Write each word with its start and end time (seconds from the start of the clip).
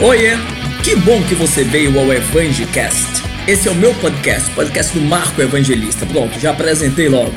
Oiê! 0.00 0.36
Que 0.84 0.94
bom 0.94 1.20
que 1.24 1.34
você 1.34 1.64
veio 1.64 1.98
ao 1.98 2.12
Evangelcast. 2.12 3.20
Esse 3.48 3.66
é 3.66 3.70
o 3.72 3.74
meu 3.74 3.92
podcast, 3.94 4.48
podcast 4.52 4.96
do 4.96 5.04
Marco 5.04 5.42
Evangelista. 5.42 6.06
Pronto, 6.06 6.38
já 6.38 6.52
apresentei 6.52 7.08
logo. 7.08 7.34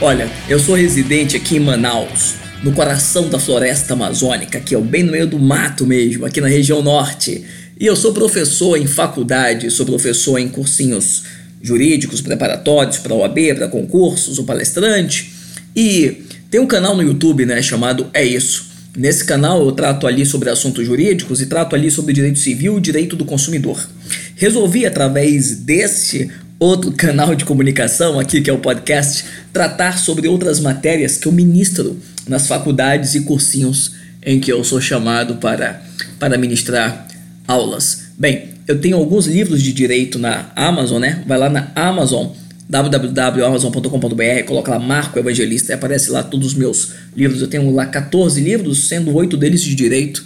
Olha, 0.00 0.26
eu 0.48 0.58
sou 0.58 0.74
residente 0.74 1.36
aqui 1.36 1.56
em 1.56 1.60
Manaus, 1.60 2.36
no 2.62 2.72
coração 2.72 3.28
da 3.28 3.38
floresta 3.38 3.92
amazônica, 3.92 4.58
que 4.58 4.74
é 4.74 4.80
bem 4.80 5.02
no 5.02 5.12
meio 5.12 5.26
do 5.26 5.38
mato 5.38 5.86
mesmo, 5.86 6.24
aqui 6.24 6.40
na 6.40 6.48
região 6.48 6.80
norte. 6.80 7.44
E 7.78 7.84
eu 7.84 7.94
sou 7.94 8.14
professor 8.14 8.78
em 8.78 8.86
faculdade, 8.86 9.70
sou 9.70 9.84
professor 9.84 10.38
em 10.38 10.48
cursinhos 10.48 11.24
jurídicos 11.60 12.22
preparatórios 12.22 12.96
para 12.96 13.12
OAB, 13.12 13.54
para 13.54 13.68
concursos, 13.68 14.36
sou 14.36 14.46
palestrante. 14.46 15.30
E 15.76 16.22
tem 16.50 16.58
um 16.58 16.66
canal 16.66 16.96
no 16.96 17.02
YouTube, 17.02 17.44
né, 17.44 17.60
chamado 17.60 18.08
É 18.14 18.24
Isso. 18.24 18.67
Nesse 18.96 19.24
canal 19.24 19.64
eu 19.64 19.72
trato 19.72 20.06
ali 20.06 20.24
sobre 20.24 20.50
assuntos 20.50 20.84
jurídicos 20.84 21.40
e 21.40 21.46
trato 21.46 21.76
ali 21.76 21.90
sobre 21.90 22.12
direito 22.12 22.38
civil 22.38 22.78
e 22.78 22.80
direito 22.80 23.14
do 23.14 23.24
consumidor. 23.24 23.88
Resolvi, 24.34 24.86
através 24.86 25.56
desse 25.56 26.30
outro 26.58 26.90
canal 26.92 27.34
de 27.34 27.44
comunicação 27.44 28.18
aqui, 28.18 28.40
que 28.40 28.50
é 28.50 28.52
o 28.52 28.58
podcast, 28.58 29.24
tratar 29.52 29.98
sobre 29.98 30.26
outras 30.26 30.58
matérias 30.58 31.16
que 31.16 31.28
eu 31.28 31.32
ministro 31.32 31.96
nas 32.26 32.46
faculdades 32.46 33.14
e 33.14 33.20
cursinhos 33.20 33.92
em 34.24 34.40
que 34.40 34.52
eu 34.52 34.62
sou 34.64 34.80
chamado 34.80 35.36
para, 35.36 35.82
para 36.18 36.36
ministrar 36.36 37.06
aulas. 37.46 38.08
Bem, 38.18 38.48
eu 38.66 38.80
tenho 38.80 38.96
alguns 38.96 39.26
livros 39.26 39.62
de 39.62 39.72
direito 39.72 40.18
na 40.18 40.50
Amazon, 40.56 41.00
né? 41.00 41.22
Vai 41.26 41.38
lá 41.38 41.48
na 41.48 41.70
Amazon 41.74 42.32
www.amazon.com.br, 42.68 44.44
coloca 44.46 44.72
lá 44.72 44.78
Marco 44.78 45.18
Evangelista 45.18 45.72
e 45.72 45.74
aparece 45.74 46.10
lá 46.10 46.22
todos 46.22 46.48
os 46.48 46.54
meus 46.54 46.92
livros. 47.16 47.40
Eu 47.40 47.48
tenho 47.48 47.70
lá 47.74 47.86
14 47.86 48.40
livros, 48.40 48.88
sendo 48.88 49.14
oito 49.14 49.36
deles 49.36 49.62
de 49.62 49.74
direito. 49.74 50.24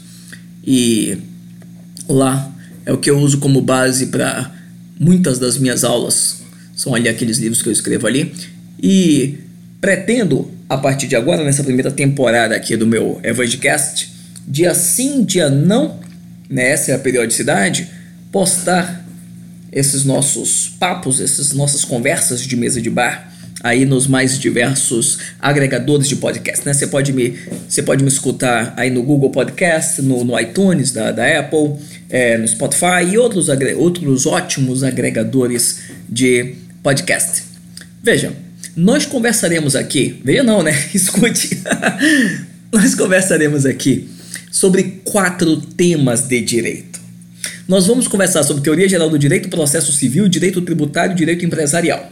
E 0.66 1.18
lá 2.08 2.52
é 2.84 2.92
o 2.92 2.98
que 2.98 3.08
eu 3.08 3.18
uso 3.18 3.38
como 3.38 3.60
base 3.60 4.06
para 4.06 4.50
muitas 4.98 5.38
das 5.38 5.56
minhas 5.56 5.84
aulas. 5.84 6.42
São 6.74 6.94
ali 6.94 7.08
aqueles 7.08 7.38
livros 7.38 7.62
que 7.62 7.68
eu 7.68 7.72
escrevo 7.72 8.08
ali. 8.08 8.32
E 8.82 9.38
pretendo, 9.80 10.50
a 10.68 10.76
partir 10.76 11.06
de 11.06 11.14
agora, 11.14 11.44
nessa 11.44 11.62
primeira 11.62 11.92
temporada 11.92 12.56
aqui 12.56 12.76
do 12.76 12.86
meu 12.86 13.20
Evangelcast, 13.22 14.12
dia 14.48 14.74
sim, 14.74 15.24
dia 15.24 15.48
não, 15.48 16.00
né, 16.50 16.70
essa 16.70 16.90
é 16.90 16.94
a 16.94 16.98
periodicidade, 16.98 17.88
postar 18.32 19.01
esses 19.72 20.04
nossos 20.04 20.68
papos, 20.78 21.20
essas 21.20 21.52
nossas 21.52 21.84
conversas 21.84 22.42
de 22.42 22.56
mesa 22.56 22.80
de 22.80 22.90
bar 22.90 23.32
aí 23.62 23.84
nos 23.84 24.06
mais 24.06 24.38
diversos 24.38 25.18
agregadores 25.40 26.08
de 26.08 26.16
podcast, 26.16 26.66
né? 26.66 26.74
Você 26.74 26.86
pode 26.88 27.12
me, 27.12 27.38
você 27.68 27.82
pode 27.82 28.02
me 28.02 28.08
escutar 28.08 28.74
aí 28.76 28.90
no 28.90 29.02
Google 29.02 29.30
Podcast, 29.30 30.02
no, 30.02 30.24
no 30.24 30.38
iTunes 30.38 30.90
da, 30.90 31.12
da 31.12 31.38
Apple, 31.38 31.76
é, 32.10 32.36
no 32.36 32.46
Spotify 32.46 33.04
e 33.12 33.18
outros, 33.18 33.48
outros 33.76 34.26
ótimos 34.26 34.82
agregadores 34.82 35.78
de 36.08 36.56
podcast. 36.82 37.44
Veja, 38.02 38.32
nós 38.74 39.06
conversaremos 39.06 39.76
aqui, 39.76 40.20
veja 40.24 40.42
não, 40.42 40.62
né? 40.62 40.72
Escute. 40.92 41.62
nós 42.72 42.94
conversaremos 42.94 43.64
aqui 43.64 44.08
sobre 44.50 45.00
quatro 45.04 45.56
temas 45.56 46.22
de 46.22 46.40
direito. 46.40 46.91
Nós 47.68 47.86
vamos 47.86 48.08
conversar 48.08 48.42
sobre 48.42 48.62
teoria 48.62 48.88
geral 48.88 49.08
do 49.08 49.18
direito, 49.18 49.48
processo 49.48 49.92
civil, 49.92 50.28
direito 50.28 50.60
tributário 50.60 51.14
direito 51.14 51.44
empresarial. 51.44 52.10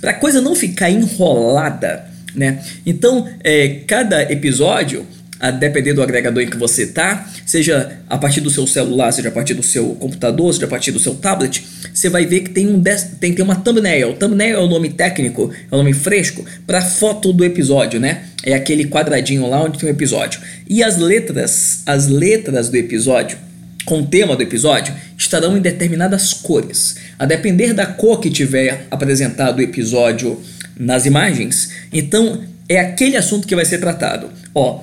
Para 0.00 0.12
a 0.12 0.14
coisa 0.14 0.40
não 0.40 0.54
ficar 0.54 0.90
enrolada, 0.90 2.04
né? 2.34 2.62
Então, 2.86 3.28
é, 3.42 3.80
cada 3.86 4.22
episódio 4.30 5.06
a 5.40 5.50
depender 5.50 5.92
do 5.92 6.00
agregador 6.00 6.40
em 6.40 6.46
que 6.46 6.56
você 6.56 6.86
tá, 6.86 7.28
seja 7.44 7.98
a 8.08 8.16
partir 8.16 8.40
do 8.40 8.48
seu 8.48 8.64
celular, 8.64 9.10
seja 9.10 9.28
a 9.28 9.32
partir 9.32 9.54
do 9.54 9.62
seu 9.62 9.88
computador, 9.96 10.54
seja 10.54 10.66
a 10.66 10.68
partir 10.68 10.92
do 10.92 11.00
seu 11.00 11.16
tablet, 11.16 11.64
você 11.92 12.08
vai 12.08 12.24
ver 12.24 12.42
que 12.42 12.50
tem, 12.50 12.68
um 12.68 12.80
tem, 13.18 13.34
tem 13.34 13.44
uma 13.44 13.56
thumbnail. 13.56 14.14
Thumbnail 14.14 14.56
é 14.56 14.60
o 14.60 14.68
nome 14.68 14.90
técnico, 14.90 15.50
é 15.68 15.74
o 15.74 15.78
nome 15.78 15.92
fresco 15.92 16.44
para 16.64 16.80
foto 16.80 17.32
do 17.32 17.44
episódio, 17.44 17.98
né? 17.98 18.22
É 18.44 18.54
aquele 18.54 18.84
quadradinho 18.84 19.48
lá 19.48 19.64
onde 19.64 19.80
tem 19.80 19.88
o 19.88 19.92
episódio. 19.92 20.40
E 20.68 20.80
as 20.80 20.96
letras, 20.96 21.82
as 21.86 22.06
letras 22.06 22.68
do 22.68 22.76
episódio 22.76 23.36
com 23.84 24.00
o 24.00 24.06
tema 24.06 24.36
do 24.36 24.42
episódio 24.42 24.94
estarão 25.16 25.56
em 25.56 25.60
determinadas 25.60 26.32
cores. 26.32 26.96
A 27.18 27.26
depender 27.26 27.72
da 27.72 27.86
cor 27.86 28.20
que 28.20 28.30
tiver 28.30 28.86
apresentado 28.90 29.58
o 29.58 29.62
episódio 29.62 30.40
nas 30.78 31.06
imagens, 31.06 31.70
então 31.92 32.42
é 32.68 32.78
aquele 32.78 33.16
assunto 33.16 33.46
que 33.46 33.54
vai 33.54 33.64
ser 33.64 33.78
tratado. 33.78 34.30
Ó, 34.54 34.82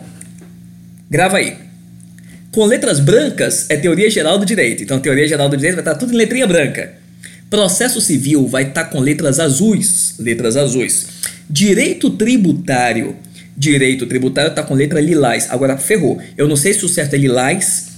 grava 1.09 1.37
aí. 1.37 1.57
Com 2.51 2.65
letras 2.65 2.99
brancas 2.99 3.67
é 3.69 3.77
teoria 3.77 4.09
geral 4.09 4.37
do 4.37 4.45
direito. 4.45 4.83
Então, 4.83 4.99
teoria 4.99 5.27
geral 5.27 5.49
do 5.49 5.55
direito 5.55 5.75
vai 5.75 5.83
estar 5.83 5.95
tudo 5.95 6.13
em 6.13 6.17
letrinha 6.17 6.47
branca. 6.47 6.93
Processo 7.49 8.01
civil 8.01 8.47
vai 8.47 8.63
estar 8.63 8.85
com 8.85 8.99
letras 8.99 9.39
azuis, 9.39 10.15
letras 10.19 10.55
azuis. 10.55 11.07
Direito 11.49 12.11
tributário, 12.11 13.15
direito 13.55 14.05
tributário 14.05 14.49
está 14.49 14.63
com 14.63 14.73
letra 14.73 14.99
lilás. 14.99 15.47
Agora 15.49 15.77
ferrou. 15.77 16.19
Eu 16.37 16.47
não 16.47 16.55
sei 16.55 16.73
se 16.73 16.85
o 16.85 16.89
certo 16.89 17.13
é 17.13 17.17
lilás 17.17 17.88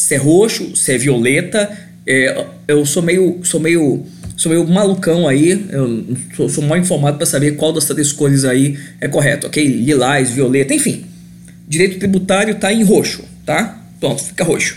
se 0.00 0.14
é 0.14 0.16
roxo, 0.16 0.74
se 0.74 0.92
é 0.92 0.98
violeta. 0.98 1.70
É, 2.06 2.44
eu 2.66 2.86
sou 2.86 3.02
meio, 3.02 3.40
sou 3.44 3.60
meio, 3.60 4.02
sou 4.34 4.50
meio 4.50 4.66
malucão 4.66 5.28
aí. 5.28 5.66
Eu 5.70 6.16
sou, 6.34 6.48
sou 6.48 6.64
mal 6.64 6.78
informado 6.78 7.18
para 7.18 7.26
saber 7.26 7.52
qual 7.52 7.72
das 7.72 7.84
três 7.84 8.10
cores 8.10 8.44
aí 8.44 8.78
é 8.98 9.06
correto, 9.06 9.46
ok? 9.46 9.62
Lilás, 9.62 10.30
violeta, 10.30 10.72
enfim. 10.72 11.04
Direito 11.68 11.98
tributário 11.98 12.52
está 12.52 12.72
em 12.72 12.82
roxo, 12.82 13.22
tá? 13.44 13.78
Pronto, 14.00 14.24
fica 14.24 14.42
roxo. 14.42 14.76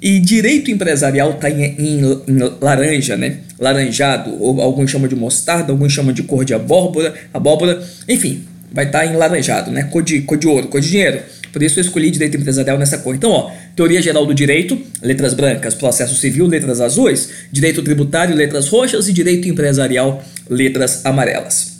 E 0.00 0.18
direito 0.18 0.70
empresarial 0.70 1.32
está 1.32 1.50
em, 1.50 1.62
em, 1.62 2.00
em, 2.00 2.38
laranja, 2.60 3.16
né? 3.16 3.40
Laranjado, 3.58 4.34
ou 4.42 4.60
alguns 4.60 4.90
chamam 4.90 5.08
de 5.08 5.14
mostarda, 5.14 5.72
alguns 5.72 5.92
chamam 5.92 6.12
de 6.12 6.22
cor 6.22 6.44
de 6.44 6.54
abóbora, 6.54 7.14
abóbora, 7.32 7.82
enfim, 8.08 8.44
vai 8.72 8.86
estar 8.86 9.00
tá 9.00 9.06
em 9.06 9.14
laranjado, 9.14 9.70
né? 9.70 9.84
Cor 9.84 10.02
de, 10.02 10.22
cor 10.22 10.38
de 10.38 10.48
ouro, 10.48 10.68
cor 10.68 10.80
de 10.80 10.90
dinheiro. 10.90 11.20
Por 11.54 11.62
isso 11.62 11.78
eu 11.78 11.82
escolhi 11.82 12.10
direito 12.10 12.36
empresarial 12.36 12.76
nessa 12.76 12.98
cor. 12.98 13.14
Então, 13.14 13.30
ó, 13.30 13.52
teoria 13.76 14.02
geral 14.02 14.26
do 14.26 14.34
direito, 14.34 14.76
letras 15.00 15.34
brancas, 15.34 15.72
processo 15.72 16.16
civil, 16.16 16.48
letras 16.48 16.80
azuis, 16.80 17.30
direito 17.52 17.80
tributário, 17.80 18.34
letras 18.34 18.66
roxas 18.66 19.08
e 19.08 19.12
direito 19.12 19.48
empresarial, 19.48 20.20
letras 20.50 21.06
amarelas. 21.06 21.76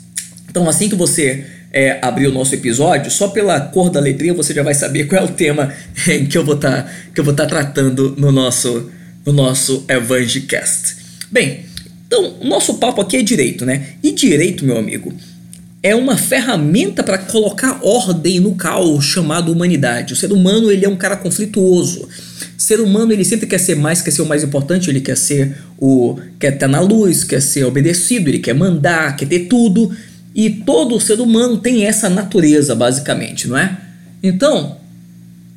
Então, 0.49 0.69
assim 0.69 0.87
que 0.87 0.95
você 0.95 1.43
é, 1.73 1.99
abrir 2.01 2.27
o 2.27 2.31
nosso 2.31 2.55
episódio, 2.55 3.11
só 3.11 3.27
pela 3.27 3.59
cor 3.59 3.89
da 3.89 3.99
letrinha 3.99 4.33
você 4.33 4.53
já 4.53 4.63
vai 4.63 4.73
saber 4.73 5.07
qual 5.07 5.21
é 5.21 5.25
o 5.25 5.27
tema 5.33 5.73
que 6.29 6.37
eu 6.37 6.45
vou 6.45 6.55
tá, 6.55 6.89
estar 7.13 7.33
tá 7.33 7.45
tratando 7.45 8.15
no 8.17 8.31
nosso 8.31 8.89
no 9.25 9.33
nosso 9.33 9.83
Evangelcast. 9.89 10.95
Bem, 11.29 11.65
então 12.07 12.37
o 12.39 12.47
nosso 12.47 12.75
papo 12.75 13.01
aqui 13.01 13.17
é 13.17 13.21
direito, 13.21 13.65
né? 13.65 13.87
E 14.01 14.13
direito, 14.13 14.63
meu 14.63 14.77
amigo, 14.77 15.11
é 15.85 15.93
uma 15.93 16.17
ferramenta 16.17 17.03
para 17.03 17.19
colocar 17.19 17.79
ordem 17.83 18.39
no 18.39 18.55
caos 18.55 19.05
chamado 19.05 19.51
humanidade. 19.51 20.13
O 20.13 20.15
ser 20.15 20.31
humano 20.31 20.71
ele 20.71 20.83
é 20.83 20.89
um 20.89 20.95
cara 20.95 21.15
conflituoso. 21.15 22.09
O 22.57 22.59
ser 22.59 22.79
humano 22.79 23.13
ele 23.13 23.23
sempre 23.23 23.45
quer 23.45 23.59
ser 23.59 23.75
mais, 23.75 24.01
quer 24.01 24.09
ser 24.09 24.23
o 24.23 24.25
mais 24.25 24.43
importante, 24.43 24.89
ele 24.89 24.99
quer 24.99 25.15
ser 25.15 25.55
o 25.77 26.19
quer 26.39 26.55
estar 26.55 26.67
na 26.67 26.79
luz, 26.79 27.23
quer 27.23 27.39
ser 27.39 27.65
obedecido, 27.65 28.31
ele 28.31 28.39
quer 28.39 28.55
mandar, 28.55 29.15
quer 29.15 29.27
ter 29.27 29.41
tudo. 29.41 29.95
E 30.33 30.49
todo 30.49 30.99
ser 30.99 31.19
humano 31.21 31.57
tem 31.57 31.85
essa 31.85 32.09
natureza, 32.09 32.73
basicamente, 32.73 33.47
não 33.47 33.55
é? 33.55 33.77
Então, 34.23 34.77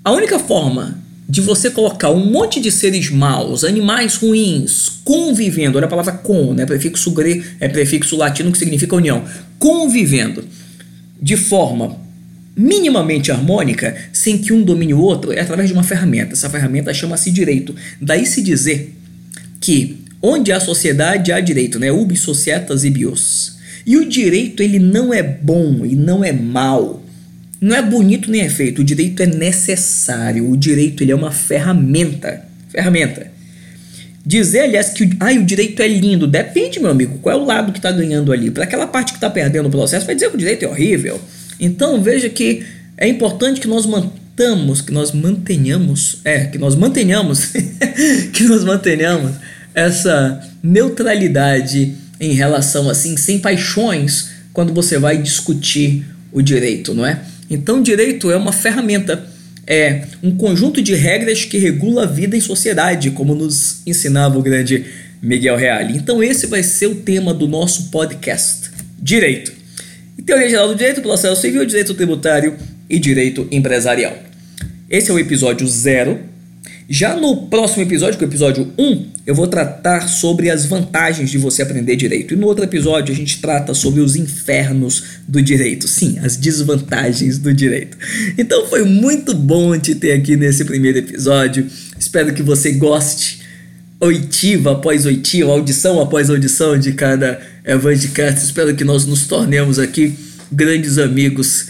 a 0.05 0.12
única 0.12 0.38
forma 0.38 0.99
de 1.28 1.43
você 1.43 1.71
colocar 1.71 2.11
um 2.11 2.25
monte 2.25 2.59
de 2.59 2.72
seres 2.72 3.11
maus, 3.11 3.62
animais 3.62 4.16
ruins, 4.16 4.89
convivendo, 5.05 5.77
olha 5.77 5.87
a 5.87 5.91
palavra 5.91 6.12
com, 6.12 6.55
né? 6.55 6.65
Prefixo 6.65 7.11
grego, 7.11 7.44
é 7.61 7.69
prefixo 7.69 8.16
latino 8.16 8.50
que 8.50 8.56
significa 8.56 8.97
união, 8.97 9.22
convivendo 9.59 10.43
de 11.21 11.37
forma 11.37 11.99
minimamente 12.56 13.31
harmônica, 13.31 13.94
sem 14.12 14.38
que 14.38 14.53
um 14.53 14.62
domine 14.62 14.94
o 14.94 15.00
outro, 15.00 15.32
é 15.32 15.41
através 15.41 15.69
de 15.69 15.75
uma 15.75 15.85
ferramenta. 15.85 16.32
Essa 16.32 16.49
ferramenta 16.49 16.94
chama-se 16.94 17.31
direito. 17.31 17.75
Daí 18.00 18.25
se 18.25 18.43
dizer 18.43 18.97
que 19.61 19.99
onde 20.23 20.50
há 20.50 20.58
sociedade 20.58 21.31
há 21.31 21.41
direito, 21.41 21.79
né? 21.79 21.93
Ubi 21.93 22.17
societas 22.17 22.85
e 22.85 22.91
bios. 22.91 23.58
E 23.87 23.97
o 23.97 24.08
direito 24.08 24.62
ele 24.62 24.79
não 24.79 25.12
é 25.12 25.23
bom 25.23 25.85
e 25.85 25.94
não 25.94 26.25
é 26.25 26.32
mal 26.32 27.03
não 27.60 27.76
é 27.76 27.82
bonito 27.82 28.31
nem 28.31 28.43
é 28.43 28.49
feito. 28.49 28.81
O 28.81 28.84
direito 28.84 29.22
é 29.22 29.26
necessário. 29.26 30.49
O 30.49 30.56
direito 30.56 31.02
ele 31.02 31.12
é 31.12 31.14
uma 31.14 31.32
ferramenta. 31.32 32.44
Ferramenta. 32.69 33.31
Dizer, 34.25 34.60
aliás, 34.60 34.90
que 34.90 35.10
ai, 35.19 35.38
o 35.38 35.44
direito 35.44 35.82
é 35.82 35.88
lindo. 35.88 36.26
Depende, 36.26 36.78
meu 36.78 36.90
amigo. 36.90 37.19
Qual 37.19 37.37
é 37.37 37.40
o 37.40 37.44
lado 37.44 37.72
que 37.72 37.78
está 37.78 37.90
ganhando 37.90 38.32
ali? 38.32 38.50
Para 38.50 38.64
aquela 38.64 38.87
parte 38.87 39.12
que 39.12 39.16
está 39.16 39.28
perdendo 39.28 39.66
o 39.66 39.70
processo, 39.70 40.06
vai 40.06 40.14
dizer 40.14 40.28
que 40.28 40.37
o 40.37 40.38
direito 40.38 40.64
é 40.64 40.69
horrível. 40.69 41.20
Então 41.58 42.00
veja 42.00 42.28
que 42.28 42.64
é 42.96 43.08
importante 43.08 43.60
que 43.60 43.66
nós 43.66 43.87
mantamos, 43.87 44.81
que 44.81 44.93
nós 44.93 45.12
mantenhamos, 45.12 46.20
é, 46.25 46.44
que 46.44 46.58
nós 46.58 46.76
mantenhamos, 46.76 47.52
que 48.32 48.44
nós 48.44 48.62
mantenhamos 48.64 49.32
essa 49.75 50.40
neutralidade 50.62 51.94
em 52.20 52.34
relação 52.34 52.88
assim, 52.90 53.16
sem 53.16 53.38
paixões, 53.38 54.31
quando 54.52 54.72
você 54.72 54.99
vai 54.99 55.16
discutir 55.16 56.05
o 56.32 56.43
direito, 56.43 56.94
não 56.94 57.06
é? 57.06 57.22
Então, 57.50 57.83
direito 57.83 58.31
é 58.31 58.37
uma 58.37 58.53
ferramenta 58.53 59.27
é 59.71 60.05
um 60.23 60.35
conjunto 60.35 60.81
de 60.81 60.95
regras 60.95 61.45
que 61.45 61.59
regula 61.59 62.05
a 62.05 62.06
vida 62.06 62.35
em 62.35 62.41
sociedade, 62.41 63.11
como 63.11 63.35
nos 63.35 63.83
ensinava 63.87 64.39
o 64.39 64.43
grande 64.43 64.87
Miguel 65.21 65.56
Reale. 65.56 65.95
Então 65.95 66.23
esse 66.23 66.47
vai 66.47 66.62
ser 66.62 66.87
o 66.87 66.95
tema 66.95 67.35
do 67.35 67.47
nosso 67.47 67.91
podcast: 67.91 68.71
Direito. 68.99 69.53
E 70.17 70.23
teoria 70.23 70.49
geral 70.49 70.69
do 70.69 70.75
direito, 70.75 71.03
processo 71.03 71.41
civil, 71.41 71.67
direito 71.67 71.93
tributário 71.93 72.56
e 72.89 72.99
direito 72.99 73.47
empresarial. 73.51 74.17
Esse 74.89 75.11
é 75.11 75.15
o 75.15 75.19
episódio 75.19 75.67
zero 75.67 76.19
já 76.90 77.14
no 77.14 77.49
próximo 77.49 77.82
episódio, 77.82 78.17
que 78.17 78.25
é 78.25 78.26
o 78.26 78.31
episódio 78.31 78.73
1, 78.79 79.06
eu 79.26 79.35
vou 79.35 79.46
tratar 79.46 80.08
sobre 80.08 80.49
as 80.49 80.64
vantagens 80.64 81.31
de 81.31 81.37
você 81.37 81.61
aprender 81.61 81.96
direito. 81.96 82.32
E 82.32 82.37
no 82.37 82.46
outro 82.46 82.64
episódio 82.64 83.12
a 83.12 83.17
gente 83.17 83.43
trata 83.43 83.75
sobre 83.75 84.00
os 84.00 84.17
infernos 84.17 85.05
do 85.29 85.43
direito. 85.43 85.87
Sim, 85.87 86.19
as 86.20 86.35
desvantagens 86.38 87.37
do 87.37 87.52
direito. 87.52 87.99
Então 88.38 88.67
foi 88.69 88.85
muito 88.85 89.35
bom 89.35 89.79
te 89.79 89.94
ter 89.94 90.12
aqui 90.12 90.35
nesse 90.35 90.64
primeiro 90.64 90.96
episódio. 90.96 91.67
Espero 92.00 92.32
que 92.32 92.43
você 92.43 92.73
goste. 92.73 93.43
Oitiva 94.00 94.73
após 94.73 95.05
oitiva, 95.05 95.50
audição 95.50 96.00
após 96.00 96.31
audição 96.31 96.79
de 96.79 96.93
cada 96.93 97.38
Evangicast. 97.67 98.46
Espero 98.46 98.75
que 98.75 98.84
nós 98.84 99.05
nos 99.05 99.26
tornemos 99.26 99.79
aqui 99.79 100.14
grandes 100.50 100.96
amigos, 100.96 101.69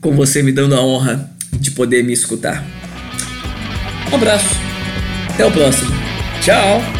com 0.00 0.14
você 0.14 0.40
me 0.40 0.52
dando 0.52 0.76
a 0.76 0.84
honra 0.84 1.28
de 1.58 1.72
poder 1.72 2.04
me 2.04 2.12
escutar. 2.12 2.83
Um 4.14 4.16
abraço. 4.16 4.60
Até 5.28 5.44
o 5.44 5.50
próximo. 5.50 5.92
Tchau. 6.40 6.93